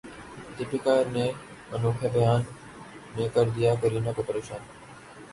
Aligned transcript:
دیپیکا 0.57 0.93
کے 1.05 1.25
انوکھے 1.73 2.09
بیان 2.13 2.41
نے 3.15 3.27
کردیا 3.33 3.73
کرینہ 3.81 4.11
کو 4.15 4.21
پریشان 4.27 4.61